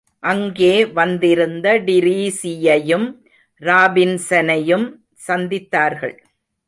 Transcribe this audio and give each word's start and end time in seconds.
அங்கே 0.19 0.85
வந்திருந்த 0.85 1.67
டிரீஸியையும் 1.79 3.07
ராபின்ஸனையும் 3.61 4.87
சந்தித்தார்கள். 5.27 6.17